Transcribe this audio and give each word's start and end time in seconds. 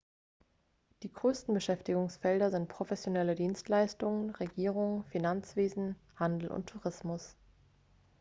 die 1.03 1.13
größten 1.13 1.53
beschäftigungsfelder 1.53 2.49
sind 2.49 2.67
professionelle 2.69 3.35
dienstleistungen 3.35 4.31
regierung 4.31 5.05
finanzwesen 5.05 5.95
handel 6.15 6.47
und 6.49 6.65
tourismus 6.67 7.35